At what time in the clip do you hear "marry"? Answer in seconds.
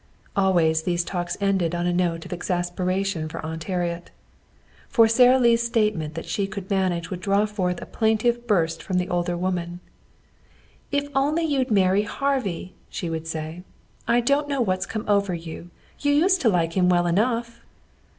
11.69-12.01